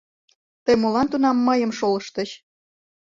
Тый 0.65 0.75
молан 0.81 1.07
тунам 1.11 1.37
мыйым 1.47 1.71
шолыштыч? 1.77 2.29